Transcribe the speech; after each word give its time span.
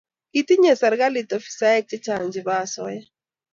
Kitinyei 0.31 0.79
serikali 0.81 1.21
ofisaek 1.37 1.83
chechang 1.89 2.25
chebo 2.33 2.51
asoya. 2.63 3.01